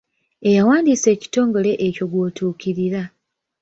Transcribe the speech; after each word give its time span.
Eyawandiisa 0.49 1.07
ekitongole 1.15 1.71
ekyo 1.87 2.05
gw'otuukirira. 2.11 3.01